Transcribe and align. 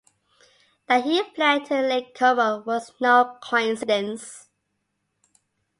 That 0.87 1.03
he 1.03 1.21
fled 1.35 1.65
to 1.65 1.79
Lake 1.83 2.15
Como 2.15 2.63
was 2.63 2.91
no 2.99 3.37
coincidence. 3.39 4.49